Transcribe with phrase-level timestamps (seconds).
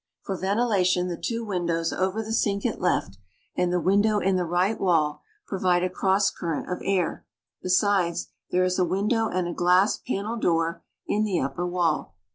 [0.23, 3.19] For ventilation the two windows over the sink at left
[3.55, 7.23] and the window in the right wall provide a cross current of air.
[7.61, 12.15] Besides, there is a window and a glass panel door in the upper wall.